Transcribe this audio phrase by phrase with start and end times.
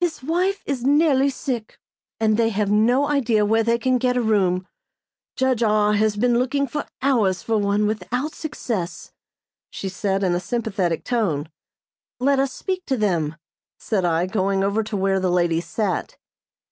[0.00, 1.78] His wife is nearly sick,
[2.18, 4.66] and they have no idea where they can get a room.
[5.36, 5.92] Judge R.
[5.92, 6.68] has been looking
[7.00, 9.12] hours for one without success,"
[9.70, 11.48] she said, in a sympathetic tone.
[12.18, 13.36] "Let us speak to them,"
[13.78, 16.16] said I, going over to where the ladies sat.